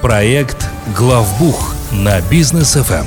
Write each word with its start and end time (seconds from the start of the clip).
Проект 0.00 0.66
«Главбух» 0.96 1.74
на 1.92 2.18
бизнес 2.30 2.72
ФМ. 2.72 3.04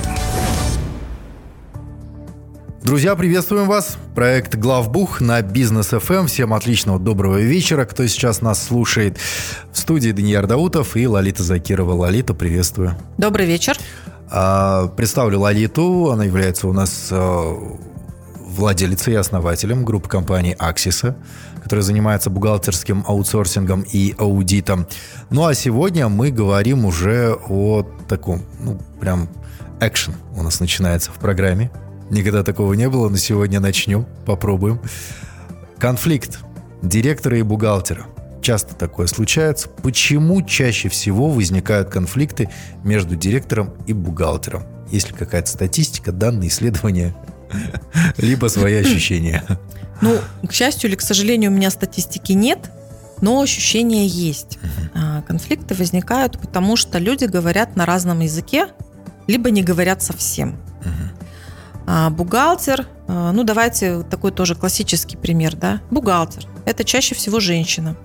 Друзья, 2.84 3.16
приветствуем 3.16 3.68
вас. 3.68 3.98
Проект 4.14 4.54
«Главбух» 4.54 5.20
на 5.20 5.42
Бизнес 5.42 5.88
ФМ. 5.88 6.28
Всем 6.28 6.54
отличного 6.54 7.00
доброго 7.00 7.40
вечера, 7.40 7.86
кто 7.86 8.06
сейчас 8.06 8.42
нас 8.42 8.64
слушает. 8.64 9.18
В 9.72 9.80
студии 9.80 10.12
Даниил 10.12 10.46
Даутов 10.46 10.96
и 10.96 11.08
Лолита 11.08 11.42
Закирова. 11.42 11.94
Лолита, 11.94 12.36
приветствую. 12.36 12.96
Добрый 13.18 13.48
вечер. 13.48 13.76
А, 14.30 14.90
представлю 14.90 15.40
Лолиту. 15.40 16.12
Она 16.12 16.26
является 16.26 16.68
у 16.68 16.74
нас 16.74 17.08
а, 17.10 17.58
владельцей 18.52 19.14
и 19.14 19.18
основателем 19.18 19.84
группы 19.84 20.08
компаний 20.08 20.56
«Аксиса», 20.58 21.16
которая 21.62 21.84
занимается 21.84 22.30
бухгалтерским 22.30 23.04
аутсорсингом 23.08 23.82
и 23.82 24.16
аудитом. 24.18 24.88
Ну 25.30 25.46
а 25.46 25.54
сегодня 25.54 26.10
мы 26.10 26.32
говорим 26.32 26.86
уже 26.86 27.38
о 27.48 27.84
таком, 28.08 28.42
ну, 28.60 28.80
прям 29.00 29.30
экшен 29.80 30.16
у 30.36 30.44
нас 30.44 30.60
начинается 30.60 31.12
в 31.12 31.16
программе. 31.16 31.72
Никогда 32.10 32.44
такого 32.44 32.74
не 32.74 32.90
было, 32.90 33.10
но 33.10 33.18
сегодня 33.18 33.60
начнем, 33.60 34.06
попробуем. 34.26 34.80
Конфликт 35.78 36.40
директора 36.82 37.38
и 37.38 37.42
бухгалтера. 37.42 38.06
Часто 38.42 38.76
такое 38.76 39.08
случается. 39.08 39.70
Почему 39.70 40.42
чаще 40.42 40.90
всего 40.90 41.30
возникают 41.30 41.90
конфликты 41.90 42.50
между 42.84 43.16
директором 43.16 43.74
и 43.86 43.94
бухгалтером? 43.94 44.64
Есть 44.90 45.12
ли 45.12 45.16
какая-то 45.16 45.50
статистика, 45.50 46.12
данные, 46.12 46.50
исследования, 46.50 47.16
либо 48.18 48.48
свои 48.48 48.76
ощущения? 48.76 49.44
Ну, 50.02 50.20
к 50.48 50.52
счастью 50.52 50.90
или 50.90 50.96
к 50.96 51.02
сожалению, 51.02 51.52
у 51.52 51.54
меня 51.54 51.70
статистики 51.70 52.32
нет, 52.32 52.72
но 53.22 53.40
ощущения 53.40 54.06
есть. 54.08 54.58
А, 54.96 55.22
конфликты 55.22 55.76
возникают, 55.76 56.40
потому 56.40 56.76
что 56.76 56.98
люди 56.98 57.26
говорят 57.26 57.76
на 57.76 57.86
разном 57.86 58.20
языке, 58.20 58.68
либо 59.28 59.52
не 59.52 59.62
говорят 59.62 60.02
совсем. 60.02 60.58
А 61.86 62.10
бухгалтер, 62.10 62.88
а, 63.08 63.32
ну 63.32 63.44
давайте 63.44 64.04
такой 64.04 64.32
тоже 64.32 64.56
классический 64.56 65.18
пример, 65.18 65.56
да. 65.56 65.82
Бухгалтер– 65.92 66.48
это 66.66 66.84
чаще 66.84 67.14
всего 67.14 67.40
женщина, 67.40 67.96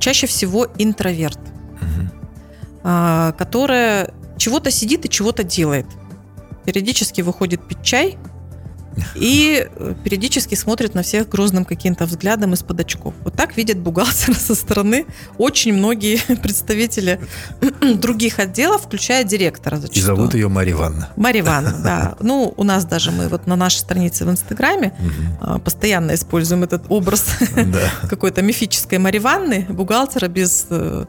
чаще 0.00 0.26
всего 0.26 0.66
интроверт, 0.78 1.38
а, 2.82 3.32
которая 3.32 4.12
чего-то 4.36 4.72
сидит 4.72 5.04
и 5.04 5.08
чего-то 5.08 5.44
делает. 5.44 5.86
Периодически 6.64 7.20
выходит 7.20 7.66
пить 7.66 7.82
чай– 7.82 8.18
и 9.14 9.66
э, 9.68 9.94
периодически 10.04 10.54
смотрит 10.54 10.94
на 10.94 11.02
всех 11.02 11.28
грозным 11.28 11.64
каким-то 11.64 12.06
взглядом 12.06 12.54
из-под 12.54 12.80
очков. 12.80 13.14
Вот 13.24 13.34
так 13.34 13.56
видят 13.56 13.78
бухгалтера 13.78 14.34
со 14.34 14.54
стороны 14.54 15.06
очень 15.36 15.72
многие 15.72 16.18
представители 16.42 17.20
других 17.94 18.38
отделов, 18.38 18.82
включая 18.82 19.24
директора 19.24 19.76
зачастую. 19.76 20.02
И 20.02 20.06
зовут 20.06 20.34
ее 20.34 20.48
Мария 20.48 20.74
Ивановна. 20.74 21.08
Мария 21.16 21.42
Ивановна, 21.42 21.78
да. 21.82 22.16
Ну, 22.28 22.52
у 22.56 22.64
нас 22.64 22.84
даже 22.84 23.10
мы 23.10 23.28
вот 23.28 23.46
на 23.46 23.56
нашей 23.56 23.78
странице 23.78 24.24
в 24.24 24.30
Инстаграме 24.30 24.92
угу. 24.98 25.60
постоянно 25.60 26.14
используем 26.14 26.64
этот 26.64 26.84
образ 26.88 27.24
какой-то 28.08 28.42
мифической 28.42 28.98
Марии 28.98 29.18
Ивановны, 29.18 29.66
бухгалтера 29.68 30.28
без 30.28 30.66
э, 30.70 31.06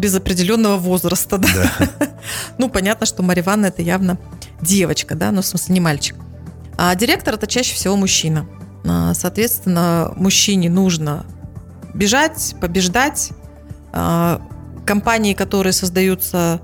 без 0.00 0.14
определенного 0.14 0.78
возраста. 0.78 1.38
Да? 1.38 1.48
Да. 1.78 2.08
ну, 2.58 2.70
понятно, 2.70 3.06
что 3.06 3.22
Мария 3.22 3.44
Ивановна 3.44 3.66
это 3.66 3.82
явно 3.82 4.18
девочка, 4.62 5.14
да, 5.14 5.26
но 5.26 5.36
ну, 5.36 5.42
в 5.42 5.46
смысле 5.46 5.74
не 5.74 5.80
мальчик. 5.80 6.16
А 6.82 6.94
директор 6.94 7.34
это 7.34 7.46
чаще 7.46 7.74
всего 7.74 7.94
мужчина. 7.94 8.46
А, 8.88 9.12
соответственно, 9.12 10.14
мужчине 10.16 10.70
нужно 10.70 11.26
бежать, 11.92 12.54
побеждать. 12.58 13.32
А, 13.92 14.40
компании, 14.86 15.34
которые 15.34 15.74
создаются, 15.74 16.62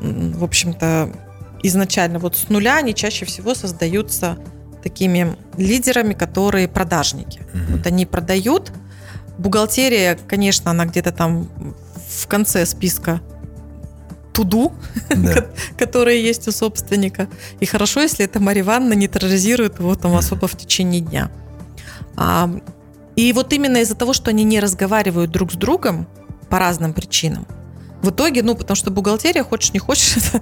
в 0.00 0.42
общем-то, 0.42 1.12
изначально 1.62 2.18
вот 2.18 2.34
с 2.34 2.48
нуля, 2.48 2.76
они 2.76 2.94
чаще 2.94 3.26
всего 3.26 3.54
создаются 3.54 4.38
такими 4.82 5.36
лидерами, 5.58 6.14
которые 6.14 6.66
продажники. 6.66 7.40
Mm-hmm. 7.40 7.76
Вот 7.76 7.86
они 7.86 8.06
продают. 8.06 8.72
Бухгалтерия, 9.36 10.18
конечно, 10.26 10.70
она 10.70 10.86
где-то 10.86 11.12
там 11.12 11.46
в 12.08 12.26
конце 12.26 12.64
списка 12.64 13.20
туду, 14.38 14.72
да. 15.10 15.46
которые 15.76 16.22
есть 16.22 16.46
у 16.46 16.52
собственника. 16.52 17.26
И 17.58 17.66
хорошо, 17.66 18.00
если 18.00 18.24
эта 18.24 18.38
Марья 18.38 18.62
Ивановна 18.62 18.92
не 18.92 19.08
терроризирует 19.08 19.80
его 19.80 19.96
там 19.96 20.14
особо 20.14 20.46
в 20.46 20.56
течение 20.56 21.00
дня. 21.00 21.28
А, 22.16 22.48
и 23.16 23.32
вот 23.32 23.52
именно 23.52 23.78
из-за 23.78 23.96
того, 23.96 24.12
что 24.12 24.30
они 24.30 24.44
не 24.44 24.60
разговаривают 24.60 25.32
друг 25.32 25.52
с 25.52 25.56
другом 25.56 26.06
по 26.48 26.60
разным 26.60 26.94
причинам, 26.94 27.48
в 28.00 28.10
итоге, 28.10 28.44
ну, 28.44 28.54
потому 28.54 28.76
что 28.76 28.92
бухгалтерия, 28.92 29.42
хочешь 29.42 29.72
не 29.72 29.80
хочешь, 29.80 30.16
это 30.18 30.40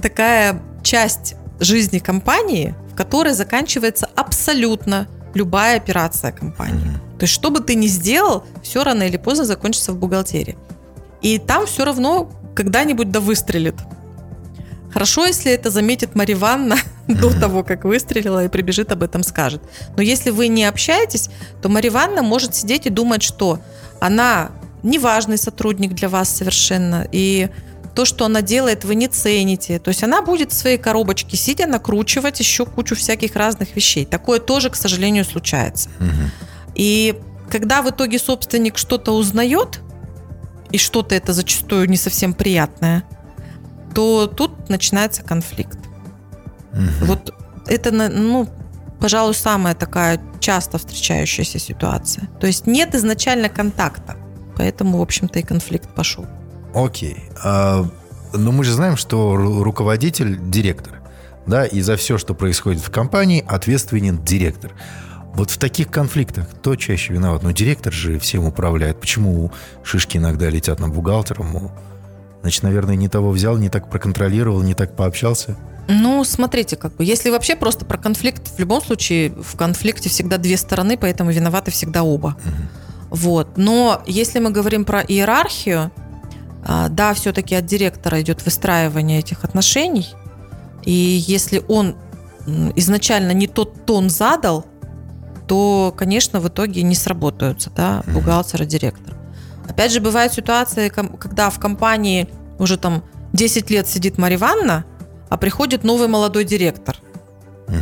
такая 0.00 0.62
часть 0.82 1.34
жизни 1.60 1.98
компании, 1.98 2.74
в 2.92 2.96
которой 2.96 3.34
заканчивается 3.34 4.08
абсолютно 4.16 5.06
любая 5.34 5.76
операция 5.76 6.32
компании. 6.32 6.92
Mm-hmm. 6.92 7.18
То 7.18 7.24
есть, 7.24 7.34
что 7.34 7.50
бы 7.50 7.60
ты 7.60 7.74
ни 7.74 7.88
сделал, 7.88 8.44
все 8.62 8.82
рано 8.84 9.02
или 9.02 9.18
поздно 9.18 9.44
закончится 9.44 9.92
в 9.92 9.98
бухгалтерии. 9.98 10.56
И 11.20 11.38
там 11.38 11.66
все 11.66 11.84
равно 11.84 12.30
когда-нибудь 12.54 13.10
да 13.10 13.20
выстрелит. 13.20 13.76
Хорошо, 14.92 15.24
если 15.24 15.50
это 15.52 15.70
заметит 15.70 16.14
Мария 16.14 16.36
Ивановна 16.36 16.76
до 17.08 17.32
того, 17.38 17.64
как 17.64 17.84
выстрелила 17.84 18.44
и 18.44 18.48
прибежит 18.48 18.92
об 18.92 19.02
этом 19.02 19.22
скажет. 19.22 19.62
Но 19.96 20.02
если 20.02 20.30
вы 20.30 20.48
не 20.48 20.64
общаетесь, 20.64 21.30
то 21.62 21.68
Мария 21.68 21.90
Ивановна 21.90 22.22
может 22.22 22.54
сидеть 22.54 22.86
и 22.86 22.90
думать, 22.90 23.22
что 23.22 23.60
она 24.00 24.50
неважный 24.82 25.38
сотрудник 25.38 25.94
для 25.94 26.08
вас 26.08 26.28
совершенно, 26.28 27.06
и 27.10 27.48
то, 27.94 28.04
что 28.04 28.24
она 28.24 28.42
делает, 28.42 28.84
вы 28.84 28.94
не 28.94 29.08
цените. 29.08 29.78
То 29.78 29.88
есть 29.88 30.02
она 30.02 30.22
будет 30.22 30.50
в 30.50 30.54
своей 30.54 30.78
коробочке 30.78 31.36
сидя 31.36 31.66
накручивать 31.66 32.38
еще 32.40 32.64
кучу 32.64 32.96
всяких 32.96 33.36
разных 33.36 33.76
вещей. 33.76 34.06
Такое 34.06 34.40
тоже, 34.40 34.70
к 34.70 34.76
сожалению, 34.76 35.24
случается. 35.24 35.90
Угу. 36.00 36.30
И 36.74 37.20
когда 37.50 37.82
в 37.82 37.90
итоге 37.90 38.18
собственник 38.18 38.78
что-то 38.78 39.12
узнает, 39.12 39.80
и 40.72 40.78
что-то 40.78 41.14
это 41.14 41.32
зачастую 41.32 41.88
не 41.88 41.96
совсем 41.96 42.34
приятное, 42.34 43.04
то 43.94 44.26
тут 44.26 44.68
начинается 44.68 45.22
конфликт. 45.22 45.78
Угу. 46.72 47.06
Вот 47.06 47.34
это, 47.66 47.92
ну, 47.92 48.48
пожалуй, 49.00 49.34
самая 49.34 49.74
такая 49.74 50.20
часто 50.40 50.78
встречающаяся 50.78 51.58
ситуация. 51.58 52.28
То 52.40 52.46
есть 52.46 52.66
нет 52.66 52.94
изначально 52.94 53.48
контакта, 53.48 54.16
поэтому, 54.56 54.98
в 54.98 55.02
общем-то, 55.02 55.38
и 55.38 55.42
конфликт 55.42 55.88
пошел. 55.94 56.26
Окей. 56.74 57.16
А, 57.44 57.86
но 58.32 58.52
мы 58.52 58.64
же 58.64 58.72
знаем, 58.72 58.96
что 58.96 59.36
руководитель– 59.36 60.38
директор. 60.50 61.00
Да, 61.46 61.66
и 61.66 61.80
за 61.80 61.96
все, 61.96 62.18
что 62.18 62.34
происходит 62.34 62.80
в 62.80 62.90
компании, 62.90 63.44
ответственен 63.46 64.22
директор. 64.24 64.72
Вот 65.34 65.50
в 65.50 65.58
таких 65.58 65.90
конфликтах 65.90 66.48
кто 66.50 66.76
чаще 66.76 67.14
виноват? 67.14 67.42
Ну, 67.42 67.52
директор 67.52 67.92
же 67.92 68.18
всем 68.18 68.44
управляет. 68.44 69.00
Почему 69.00 69.50
шишки 69.82 70.18
иногда 70.18 70.50
летят 70.50 70.78
на 70.78 70.88
бухгалтером? 70.88 71.72
Значит, 72.42 72.62
наверное, 72.64 72.96
не 72.96 73.08
того 73.08 73.30
взял, 73.30 73.56
не 73.56 73.68
так 73.68 73.88
проконтролировал, 73.88 74.62
не 74.62 74.74
так 74.74 74.94
пообщался. 74.94 75.56
Ну, 75.88 76.22
смотрите, 76.24 76.76
как 76.76 76.96
бы, 76.96 77.04
если 77.04 77.30
вообще 77.30 77.56
просто 77.56 77.84
про 77.84 77.98
конфликт, 77.98 78.48
в 78.54 78.58
любом 78.58 78.82
случае 78.82 79.30
в 79.30 79.56
конфликте 79.56 80.08
всегда 80.08 80.38
две 80.38 80.56
стороны, 80.56 80.96
поэтому 80.96 81.30
виноваты 81.30 81.70
всегда 81.70 82.02
оба. 82.02 82.36
Угу. 82.44 83.16
Вот. 83.16 83.56
Но 83.56 84.02
если 84.06 84.38
мы 84.38 84.50
говорим 84.50 84.84
про 84.84 85.00
иерархию, 85.00 85.90
а, 86.64 86.88
да, 86.88 87.14
все-таки 87.14 87.54
от 87.54 87.66
директора 87.66 88.20
идет 88.20 88.44
выстраивание 88.44 89.18
этих 89.18 89.44
отношений, 89.44 90.08
и 90.84 90.92
если 90.92 91.62
он 91.68 91.96
изначально 92.74 93.32
не 93.32 93.46
тот 93.46 93.84
тон 93.86 94.10
задал, 94.10 94.66
то, 95.46 95.94
конечно, 95.96 96.40
в 96.40 96.48
итоге 96.48 96.82
не 96.82 96.94
сработаются, 96.94 97.70
да, 97.74 98.02
бухгалтер 98.06 98.62
и 98.62 98.66
директор. 98.66 99.16
Опять 99.68 99.92
же, 99.92 100.00
бывают 100.00 100.32
ситуации, 100.32 100.88
когда 100.88 101.50
в 101.50 101.58
компании 101.58 102.28
уже 102.58 102.76
там 102.76 103.04
10 103.32 103.70
лет 103.70 103.88
сидит 103.88 104.18
Мария 104.18 104.38
Ивановна, 104.38 104.84
а 105.28 105.36
приходит 105.36 105.84
новый 105.84 106.08
молодой 106.08 106.44
директор. 106.44 106.96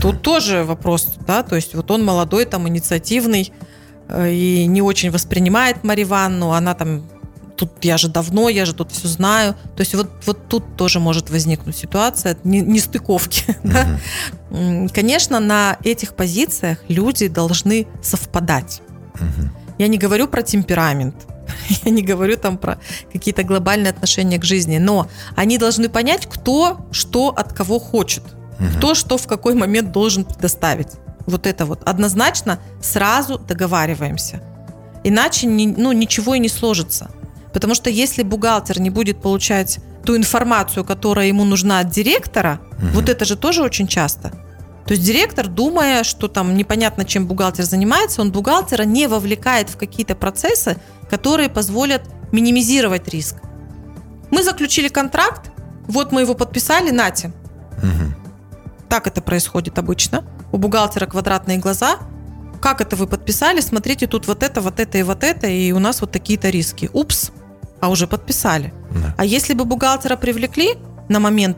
Тут 0.00 0.22
тоже 0.22 0.62
вопрос, 0.62 1.14
да, 1.26 1.42
то 1.42 1.56
есть 1.56 1.74
вот 1.74 1.90
он 1.90 2.04
молодой, 2.04 2.44
там, 2.44 2.68
инициативный, 2.68 3.52
э, 4.08 4.30
и 4.30 4.66
не 4.66 4.82
очень 4.82 5.10
воспринимает 5.10 5.82
Марию 5.82 6.06
Ивановну, 6.06 6.52
она 6.52 6.74
там 6.74 7.02
тут 7.60 7.84
я 7.84 7.98
же 7.98 8.08
давно, 8.08 8.48
я 8.48 8.64
же 8.64 8.72
тут 8.72 8.90
все 8.90 9.06
знаю. 9.06 9.54
То 9.76 9.80
есть 9.80 9.94
вот, 9.94 10.10
вот 10.24 10.48
тут 10.48 10.76
тоже 10.76 10.98
может 10.98 11.28
возникнуть 11.28 11.76
ситуация 11.76 12.38
нестыковки. 12.42 13.44
Не 13.62 13.70
да? 13.70 14.88
Конечно, 14.94 15.40
на 15.40 15.76
этих 15.84 16.14
позициях 16.14 16.78
люди 16.88 17.28
должны 17.28 17.86
совпадать. 18.02 18.80
Я 19.78 19.88
не 19.88 19.98
говорю 19.98 20.26
про 20.26 20.42
темперамент, 20.42 21.14
я 21.84 21.90
не 21.90 22.02
говорю 22.02 22.38
там 22.38 22.56
про 22.56 22.78
какие-то 23.12 23.42
глобальные 23.42 23.90
отношения 23.90 24.38
к 24.38 24.44
жизни, 24.44 24.78
но 24.78 25.08
они 25.36 25.58
должны 25.58 25.90
понять, 25.90 26.26
кто 26.26 26.86
что 26.92 27.28
от 27.28 27.52
кого 27.52 27.78
хочет, 27.78 28.22
кто 28.76 28.94
что 28.94 29.18
в 29.18 29.26
какой 29.26 29.54
момент 29.54 29.92
должен 29.92 30.24
предоставить. 30.24 30.88
Вот 31.26 31.46
это 31.46 31.66
вот. 31.66 31.82
Однозначно 31.86 32.58
сразу 32.80 33.38
договариваемся. 33.38 34.40
Иначе 35.04 35.46
ну, 35.46 35.92
ничего 35.92 36.34
и 36.34 36.38
не 36.38 36.48
сложится. 36.48 37.10
Потому 37.52 37.74
что 37.74 37.90
если 37.90 38.22
бухгалтер 38.22 38.80
не 38.80 38.90
будет 38.90 39.20
получать 39.20 39.78
ту 40.04 40.16
информацию, 40.16 40.84
которая 40.84 41.26
ему 41.26 41.44
нужна 41.44 41.80
от 41.80 41.90
директора, 41.90 42.60
угу. 42.78 42.86
вот 42.94 43.08
это 43.08 43.24
же 43.24 43.36
тоже 43.36 43.62
очень 43.62 43.86
часто. 43.86 44.30
То 44.86 44.94
есть 44.94 45.04
директор, 45.04 45.46
думая, 45.46 46.02
что 46.04 46.26
там 46.26 46.56
непонятно, 46.56 47.04
чем 47.04 47.26
бухгалтер 47.26 47.64
занимается, 47.64 48.22
он 48.22 48.32
бухгалтера 48.32 48.82
не 48.82 49.06
вовлекает 49.06 49.68
в 49.68 49.76
какие-то 49.76 50.14
процессы, 50.14 50.78
которые 51.08 51.48
позволят 51.48 52.02
минимизировать 52.32 53.08
риск. 53.08 53.36
Мы 54.30 54.42
заключили 54.42 54.88
контракт, 54.88 55.50
вот 55.86 56.12
мы 56.12 56.22
его 56.22 56.34
подписали, 56.34 56.90
нате. 56.90 57.32
Угу. 57.78 58.88
Так 58.88 59.06
это 59.06 59.22
происходит 59.22 59.78
обычно. 59.78 60.24
У 60.52 60.58
бухгалтера 60.58 61.06
квадратные 61.06 61.58
глаза. 61.58 61.98
Как 62.60 62.80
это 62.80 62.96
вы 62.96 63.06
подписали? 63.06 63.60
Смотрите, 63.60 64.06
тут 64.06 64.26
вот 64.26 64.42
это, 64.42 64.60
вот 64.60 64.80
это 64.80 64.98
и 64.98 65.02
вот 65.02 65.24
это, 65.24 65.46
и 65.46 65.72
у 65.72 65.78
нас 65.78 66.00
вот 66.00 66.10
такие-то 66.10 66.50
риски. 66.50 66.90
Упс, 66.92 67.30
а 67.80 67.88
уже 67.88 68.06
подписали. 68.06 68.72
Да. 68.90 69.14
А 69.16 69.24
если 69.24 69.54
бы 69.54 69.64
бухгалтера 69.64 70.16
привлекли 70.16 70.76
на 71.08 71.20
момент 71.20 71.56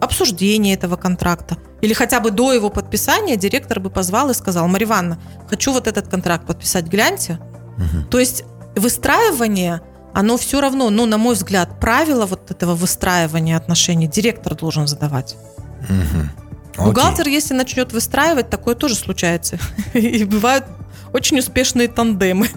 обсуждения 0.00 0.74
этого 0.74 0.96
контракта, 0.96 1.56
или 1.82 1.92
хотя 1.92 2.20
бы 2.20 2.30
до 2.30 2.52
его 2.52 2.70
подписания 2.70 3.36
директор 3.36 3.80
бы 3.80 3.90
позвал 3.90 4.30
и 4.30 4.34
сказал, 4.34 4.68
Мария 4.68 4.88
Ивановна, 4.88 5.18
хочу 5.48 5.72
вот 5.72 5.86
этот 5.86 6.08
контракт 6.08 6.46
подписать, 6.46 6.86
гляньте. 6.86 7.38
Угу. 7.78 8.06
То 8.10 8.18
есть 8.18 8.44
выстраивание, 8.74 9.82
оно 10.14 10.36
все 10.36 10.60
равно, 10.60 10.90
ну, 10.90 11.06
на 11.06 11.18
мой 11.18 11.34
взгляд, 11.34 11.80
правила 11.80 12.26
вот 12.26 12.50
этого 12.50 12.74
выстраивания 12.74 13.56
отношений 13.56 14.06
директор 14.06 14.54
должен 14.54 14.86
задавать. 14.86 15.36
Угу. 15.82 16.84
Бухгалтер, 16.86 17.28
если 17.28 17.54
начнет 17.54 17.92
выстраивать, 17.92 18.50
такое 18.50 18.74
тоже 18.74 18.94
случается. 18.94 19.58
И 19.94 20.24
бывают 20.24 20.64
очень 21.12 21.38
успешные 21.38 21.88
тандемы. 21.88 22.48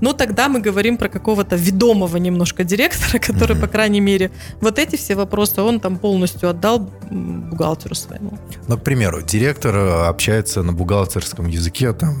Но 0.00 0.12
тогда 0.12 0.48
мы 0.48 0.60
говорим 0.60 0.96
про 0.96 1.08
какого-то 1.08 1.56
ведомого 1.56 2.16
немножко 2.16 2.64
директора, 2.64 3.18
который, 3.18 3.56
mm-hmm. 3.56 3.60
по 3.60 3.68
крайней 3.68 4.00
мере, 4.00 4.30
вот 4.60 4.78
эти 4.78 4.96
все 4.96 5.14
вопросы 5.14 5.60
он 5.60 5.80
там 5.80 5.98
полностью 5.98 6.48
отдал 6.48 6.90
бухгалтеру 7.10 7.94
своему. 7.94 8.38
Ну, 8.68 8.78
к 8.78 8.82
примеру, 8.82 9.22
директор 9.22 9.76
э, 9.76 10.06
общается 10.08 10.62
на 10.62 10.72
бухгалтерском 10.72 11.46
языке, 11.46 11.92
там 11.92 12.16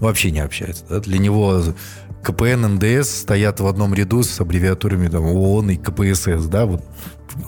вообще 0.00 0.30
не 0.30 0.40
общается. 0.40 0.84
Да? 0.88 1.00
Для 1.00 1.18
него 1.18 1.62
КПН, 2.22 2.74
НДС 2.74 3.20
стоят 3.20 3.60
в 3.60 3.66
одном 3.66 3.94
ряду 3.94 4.22
с 4.22 4.40
аббревиатурами 4.40 5.08
там, 5.08 5.24
ООН 5.24 5.70
и 5.70 5.76
КПСС, 5.76 6.46
да, 6.46 6.66
вот 6.66 6.84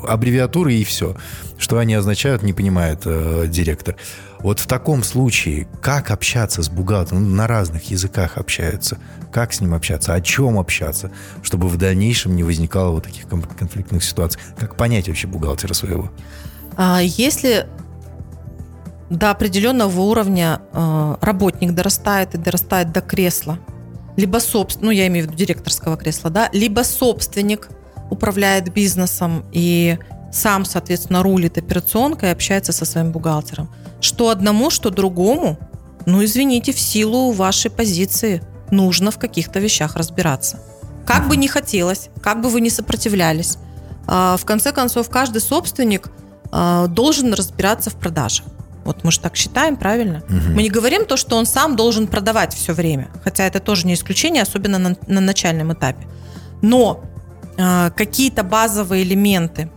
аббревиатуры 0.07 0.75
и 0.75 0.85
все. 0.85 1.17
Что 1.59 1.79
они 1.79 1.95
означают, 1.95 2.43
не 2.43 2.53
понимает 2.53 3.03
э, 3.05 3.47
директор. 3.49 3.97
Вот 4.41 4.59
в 4.59 4.67
таком 4.67 5.05
случае, 5.05 5.69
как 5.81 6.11
общаться 6.11 6.63
с 6.63 6.69
бухгалтером? 6.69 7.37
На 7.37 7.47
разных 7.47 7.91
языках 7.91 8.39
общаются. 8.39 8.99
Как 9.33 9.53
с 9.53 9.61
ним 9.61 9.73
общаться? 9.75 10.15
О 10.15 10.21
чем 10.21 10.59
общаться? 10.59 11.13
Чтобы 11.43 11.69
в 11.69 11.77
дальнейшем 11.77 12.35
не 12.35 12.43
возникало 12.43 12.91
вот 12.91 13.05
таких 13.05 13.27
конфликтных 13.29 14.03
ситуаций. 14.03 14.41
Как 14.59 14.77
понять 14.77 15.09
вообще 15.09 15.29
бухгалтера 15.29 15.75
своего? 15.75 16.11
А 16.77 17.01
если 17.03 17.67
до 19.11 19.31
определенного 19.31 20.01
уровня 20.01 20.63
э, 20.73 21.17
работник 21.21 21.73
дорастает 21.73 22.35
и 22.35 22.39
дорастает 22.39 22.93
до 22.93 23.01
кресла, 23.01 23.59
либо 24.17 24.39
собственник, 24.39 24.85
ну 24.85 24.91
я 24.91 25.07
имею 25.07 25.27
в 25.27 25.29
виду 25.29 25.39
директорского 25.39 25.97
кресла, 25.97 26.31
да, 26.31 26.49
либо 26.53 26.81
собственник 26.81 27.69
управляет 28.11 28.73
бизнесом 28.73 29.45
и 29.53 29.99
сам, 30.33 30.65
соответственно, 30.65 31.23
рулит 31.23 31.59
операционкой 31.59 32.31
и 32.31 32.33
общается 32.33 32.73
со 32.73 32.85
своим 32.85 33.13
бухгалтером– 33.13 33.69
что 34.03 34.31
одному, 34.31 34.69
что 34.69 34.91
другому, 34.91 35.59
ну, 36.05 36.23
извините, 36.25 36.73
в 36.73 36.81
силу 36.81 37.31
вашей 37.31 37.71
позиции 37.71 38.43
нужно 38.71 39.11
в 39.11 39.19
каких-то 39.19 39.61
вещах 39.61 39.97
разбираться. 39.97 40.61
Как 41.07 41.29
бы 41.29 41.37
ни 41.37 41.47
хотелось, 41.47 42.11
как 42.21 42.41
бы 42.43 42.49
вы 42.49 42.61
ни 42.61 42.69
сопротивлялись, 42.69 43.59
а, 44.07 44.37
в 44.37 44.45
конце 44.45 44.73
концов, 44.73 45.09
каждый 45.09 45.41
собственник 45.41 46.11
а, 46.51 46.89
должен 46.89 47.33
разбираться 47.33 47.91
в 47.91 47.95
продаже. 47.95 48.43
Вот 48.85 49.05
мы 49.05 49.13
же 49.13 49.21
так 49.21 49.37
считаем, 49.37 49.77
правильно? 49.77 50.23
Угу. 50.29 50.55
Мы 50.55 50.63
не 50.65 50.71
говорим 50.71 51.05
то, 51.07 51.17
что 51.17 51.37
он 51.37 51.47
сам 51.47 51.77
должен 51.77 52.09
продавать 52.09 52.53
все 52.53 52.73
время, 52.73 53.09
хотя 53.23 53.45
это 53.45 53.61
тоже 53.61 53.87
не 53.87 53.95
исключение, 53.95 54.43
особенно 54.43 54.79
на, 54.79 54.97
на 55.07 55.21
начальном 55.21 55.73
этапе. 55.73 56.09
Но 56.63 57.05
какие-то 57.95 58.43
базовые 58.43 59.03
элементы 59.03 59.71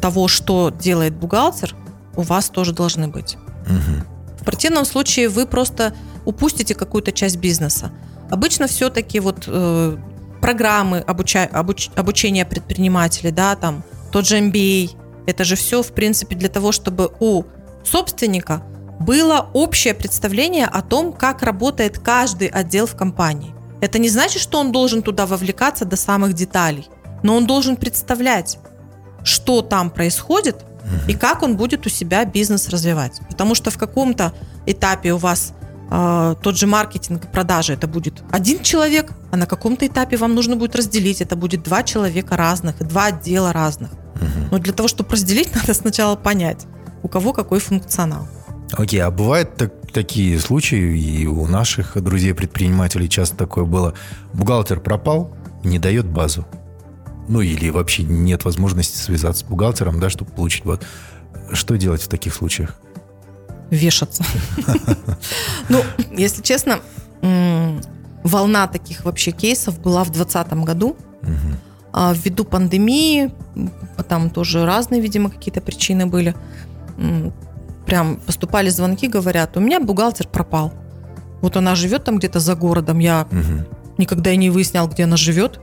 того, 0.00 0.28
что 0.28 0.70
делает 0.70 1.14
бухгалтер, 1.14 1.74
у 2.16 2.22
вас 2.22 2.48
тоже 2.48 2.72
должны 2.72 3.08
быть. 3.08 3.36
Угу. 3.66 4.40
В 4.40 4.44
противном 4.44 4.84
случае 4.84 5.28
вы 5.28 5.46
просто 5.46 5.94
упустите 6.24 6.74
какую-то 6.74 7.12
часть 7.12 7.36
бизнеса. 7.36 7.92
Обычно 8.30 8.66
все-таки 8.66 9.20
вот 9.20 9.44
э, 9.46 9.96
программы 10.40 10.98
обуча, 10.98 11.44
обуч, 11.52 11.90
обучения 11.96 12.44
предпринимателей, 12.44 13.30
да, 13.30 13.56
там 13.56 13.82
тот 14.12 14.26
же 14.26 14.38
MBA, 14.38 14.90
это 15.26 15.44
же 15.44 15.56
все, 15.56 15.82
в 15.82 15.92
принципе, 15.92 16.36
для 16.36 16.48
того, 16.48 16.72
чтобы 16.72 17.10
у 17.20 17.44
собственника 17.84 18.62
было 18.98 19.48
общее 19.52 19.94
представление 19.94 20.66
о 20.66 20.82
том, 20.82 21.12
как 21.12 21.42
работает 21.42 21.98
каждый 21.98 22.48
отдел 22.48 22.86
в 22.86 22.96
компании. 22.96 23.54
Это 23.80 23.98
не 23.98 24.08
значит, 24.08 24.42
что 24.42 24.58
он 24.58 24.72
должен 24.72 25.02
туда 25.02 25.26
вовлекаться 25.26 25.84
до 25.84 25.96
самых 25.96 26.34
деталей, 26.34 26.88
но 27.22 27.36
он 27.36 27.46
должен 27.46 27.76
представлять, 27.76 28.58
что 29.24 29.62
там 29.62 29.90
происходит, 29.90 30.64
и 31.08 31.14
как 31.14 31.42
он 31.42 31.56
будет 31.56 31.86
у 31.86 31.90
себя 31.90 32.24
бизнес 32.24 32.68
развивать. 32.68 33.20
Потому 33.28 33.54
что 33.54 33.70
в 33.70 33.78
каком-то 33.78 34.32
этапе 34.66 35.12
у 35.12 35.18
вас 35.18 35.52
э, 35.90 36.34
тот 36.42 36.56
же 36.56 36.66
маркетинг, 36.66 37.30
продажи, 37.30 37.74
это 37.74 37.86
будет 37.86 38.22
один 38.30 38.62
человек, 38.62 39.12
а 39.30 39.36
на 39.36 39.46
каком-то 39.46 39.86
этапе 39.86 40.16
вам 40.16 40.34
нужно 40.34 40.56
будет 40.56 40.76
разделить, 40.76 41.20
это 41.20 41.36
будет 41.36 41.62
два 41.62 41.82
человека 41.82 42.36
разных, 42.36 42.78
два 42.86 43.06
отдела 43.06 43.52
разных. 43.52 43.90
Но 44.50 44.58
для 44.58 44.72
того, 44.72 44.88
чтобы 44.88 45.10
разделить, 45.12 45.54
надо 45.54 45.74
сначала 45.74 46.16
понять, 46.16 46.66
у 47.02 47.08
кого 47.08 47.32
какой 47.32 47.60
функционал. 47.60 48.26
Окей, 48.72 49.00
okay, 49.00 49.02
а 49.02 49.10
бывают 49.10 49.56
так, 49.56 49.72
такие 49.92 50.38
случаи, 50.38 50.98
и 50.98 51.26
у 51.26 51.46
наших 51.46 52.00
друзей-предпринимателей 52.00 53.08
часто 53.08 53.36
такое 53.36 53.64
было. 53.64 53.94
Бухгалтер 54.32 54.80
пропал, 54.80 55.34
не 55.64 55.78
дает 55.78 56.06
базу 56.06 56.46
ну 57.30 57.40
или 57.40 57.70
вообще 57.70 58.02
нет 58.02 58.44
возможности 58.44 58.96
связаться 58.96 59.44
с 59.44 59.48
бухгалтером, 59.48 60.00
да, 60.00 60.10
чтобы 60.10 60.32
получить 60.32 60.64
вот. 60.64 60.84
Что 61.52 61.76
делать 61.76 62.02
в 62.02 62.08
таких 62.08 62.34
случаях? 62.34 62.76
Вешаться. 63.70 64.24
Ну, 65.68 65.82
если 66.10 66.42
честно, 66.42 66.80
волна 68.24 68.66
таких 68.66 69.04
вообще 69.04 69.30
кейсов 69.30 69.80
была 69.80 70.02
в 70.02 70.10
2020 70.10 70.52
году. 70.64 70.96
А 71.92 72.12
ввиду 72.14 72.44
пандемии, 72.44 73.32
там 74.08 74.30
тоже 74.30 74.64
разные, 74.64 75.00
видимо, 75.00 75.30
какие-то 75.30 75.60
причины 75.60 76.06
были. 76.06 76.34
Прям 77.90 78.20
поступали 78.20 78.68
звонки, 78.68 79.08
говорят, 79.08 79.56
у 79.56 79.60
меня 79.60 79.80
бухгалтер 79.80 80.28
пропал. 80.28 80.72
Вот 81.40 81.56
она 81.56 81.74
живет 81.74 82.04
там 82.04 82.18
где-то 82.18 82.38
за 82.38 82.54
городом, 82.54 83.00
я 83.00 83.26
никогда 83.98 84.30
и 84.30 84.36
не 84.36 84.48
выяснял, 84.48 84.86
где 84.86 85.04
она 85.04 85.16
живет. 85.16 85.60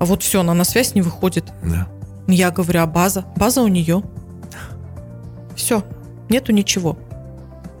А 0.00 0.06
вот 0.06 0.22
все, 0.22 0.40
она 0.40 0.54
на 0.54 0.64
связь 0.64 0.94
не 0.94 1.02
выходит. 1.02 1.52
Да. 1.62 1.88
Я 2.26 2.50
говорю, 2.50 2.80
а 2.80 2.86
база? 2.86 3.26
База 3.36 3.60
у 3.60 3.68
нее. 3.68 4.02
Все, 5.54 5.84
нету 6.30 6.52
ничего. 6.52 6.98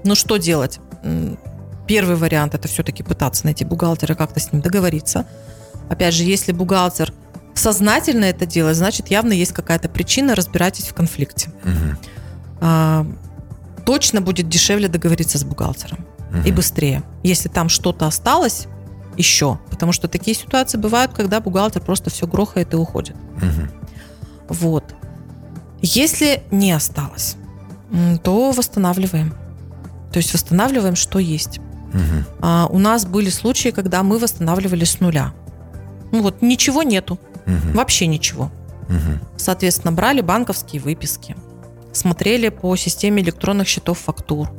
Ну 0.04 0.14
что 0.16 0.36
делать? 0.36 0.78
Первый 1.88 2.16
вариант 2.16 2.54
это 2.54 2.68
все-таки 2.68 3.02
пытаться 3.02 3.46
найти 3.46 3.64
бухгалтера, 3.64 4.14
как-то 4.14 4.38
с 4.38 4.52
ним 4.52 4.60
договориться. 4.60 5.24
Опять 5.88 6.12
же, 6.12 6.24
если 6.24 6.52
бухгалтер 6.52 7.10
сознательно 7.54 8.26
это 8.26 8.44
делает, 8.44 8.76
значит 8.76 9.08
явно 9.08 9.32
есть 9.32 9.52
какая-то 9.52 9.88
причина, 9.88 10.34
разбирайтесь 10.34 10.88
в 10.88 10.94
конфликте. 10.94 11.50
Угу. 11.64 11.96
А, 12.60 13.06
точно 13.84 14.20
будет 14.20 14.48
дешевле 14.48 14.88
договориться 14.88 15.38
с 15.38 15.44
бухгалтером 15.44 16.06
угу. 16.30 16.46
и 16.46 16.52
быстрее. 16.52 17.02
Если 17.22 17.48
там 17.48 17.68
что-то 17.68 18.06
осталось, 18.06 18.66
еще. 19.16 19.58
Потому 19.70 19.92
что 19.92 20.08
такие 20.08 20.36
ситуации 20.36 20.78
бывают, 20.78 21.12
когда 21.12 21.40
бухгалтер 21.40 21.82
просто 21.82 22.10
все 22.10 22.26
грохает 22.26 22.72
и 22.72 22.76
уходит. 22.76 23.16
Угу. 23.36 24.54
Вот. 24.54 24.94
Если 25.80 26.42
не 26.50 26.72
осталось, 26.72 27.36
то 28.22 28.52
восстанавливаем. 28.52 29.34
То 30.12 30.18
есть 30.18 30.32
восстанавливаем, 30.32 30.96
что 30.96 31.18
есть. 31.18 31.58
Угу. 31.92 32.24
А, 32.40 32.66
у 32.70 32.78
нас 32.78 33.04
были 33.04 33.30
случаи, 33.30 33.70
когда 33.70 34.02
мы 34.02 34.18
восстанавливали 34.18 34.84
с 34.84 35.00
нуля. 35.00 35.32
Ну 36.10 36.22
вот 36.22 36.42
ничего 36.42 36.82
нету. 36.82 37.18
Угу. 37.46 37.76
Вообще 37.76 38.06
ничего. 38.06 38.50
Угу. 38.88 39.36
Соответственно, 39.36 39.92
брали 39.92 40.20
банковские 40.20 40.80
выписки, 40.80 41.36
смотрели 41.92 42.48
по 42.48 42.74
системе 42.76 43.22
электронных 43.22 43.68
счетов 43.68 43.98
фактур, 43.98 44.50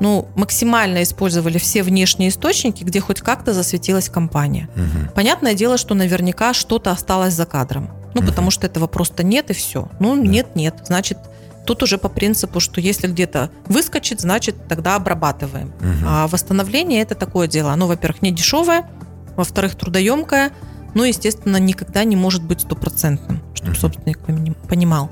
ну, 0.00 0.28
максимально 0.34 1.02
использовали 1.02 1.58
все 1.58 1.82
внешние 1.82 2.30
источники, 2.30 2.82
где 2.82 3.00
хоть 3.00 3.20
как-то 3.20 3.52
засветилась 3.52 4.08
компания. 4.08 4.68
Угу. 4.74 5.12
Понятное 5.14 5.54
дело, 5.54 5.76
что 5.76 5.94
наверняка 5.94 6.54
что-то 6.54 6.90
осталось 6.90 7.34
за 7.34 7.44
кадром. 7.44 7.90
Ну, 8.14 8.22
угу. 8.22 8.28
потому 8.28 8.50
что 8.50 8.66
этого 8.66 8.86
просто 8.86 9.22
нет 9.22 9.50
и 9.50 9.52
все. 9.52 9.88
Ну, 10.00 10.16
да. 10.16 10.22
нет, 10.22 10.56
нет. 10.56 10.76
Значит, 10.84 11.18
тут 11.66 11.82
уже 11.82 11.98
по 11.98 12.08
принципу, 12.08 12.60
что 12.60 12.80
если 12.80 13.08
где-то 13.08 13.50
выскочит, 13.66 14.20
значит, 14.20 14.56
тогда 14.68 14.96
обрабатываем. 14.96 15.68
Угу. 15.68 16.06
А 16.06 16.26
восстановление 16.28 17.02
это 17.02 17.14
такое 17.14 17.46
дело. 17.46 17.70
Оно, 17.70 17.86
во-первых, 17.86 18.22
не 18.22 18.32
дешевое, 18.32 18.88
во-вторых, 19.36 19.74
трудоемкое, 19.76 20.50
Ну, 20.94 21.04
естественно, 21.04 21.58
никогда 21.58 22.04
не 22.04 22.16
может 22.16 22.42
быть 22.42 22.62
стопроцентным, 22.62 23.42
чтобы 23.54 23.76
собственник 23.76 24.18
понимал. 24.66 25.10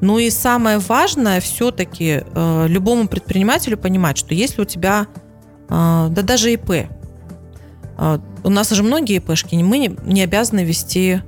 Ну 0.00 0.18
и 0.18 0.30
самое 0.30 0.78
важное 0.78 1.40
все-таки 1.40 2.22
э, 2.24 2.66
любому 2.68 3.08
предпринимателю 3.08 3.78
понимать, 3.78 4.18
что 4.18 4.34
если 4.34 4.62
у 4.62 4.64
тебя, 4.64 5.06
э, 5.68 6.08
да 6.10 6.22
даже 6.22 6.52
ИП, 6.52 6.70
э, 6.70 8.18
у 8.42 8.50
нас 8.50 8.70
же 8.70 8.82
многие 8.82 9.16
ИПшки, 9.16 9.54
мы 9.56 9.78
не, 9.78 9.96
не 10.04 10.22
обязаны 10.22 10.64
вести 10.64 11.22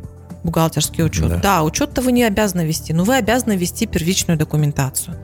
бухгалтерский 0.46 1.04
учет. 1.04 1.28
Да, 1.28 1.38
да 1.38 1.62
учет-то 1.64 2.00
вы 2.00 2.12
не 2.12 2.22
обязаны 2.22 2.66
вести, 2.66 2.92
но 2.92 3.04
вы 3.04 3.16
обязаны 3.16 3.56
вести 3.56 3.86
первичную 3.86 4.38
документацию. 4.38 5.16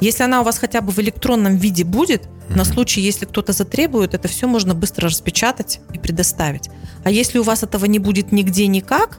Если 0.00 0.22
она 0.22 0.40
у 0.40 0.44
вас 0.44 0.58
хотя 0.58 0.80
бы 0.80 0.90
в 0.90 0.98
электронном 0.98 1.56
виде 1.56 1.84
будет, 1.84 2.22
mm-hmm. 2.22 2.56
на 2.56 2.64
случай, 2.64 3.00
если 3.02 3.26
кто-то 3.26 3.52
затребует, 3.52 4.14
это 4.14 4.26
все 4.28 4.46
можно 4.46 4.74
быстро 4.74 5.08
распечатать 5.08 5.80
и 5.92 5.98
предоставить. 5.98 6.70
А 7.04 7.10
если 7.10 7.38
у 7.38 7.42
вас 7.42 7.62
этого 7.62 7.84
не 7.84 7.98
будет 7.98 8.32
нигде 8.32 8.66
никак, 8.66 9.18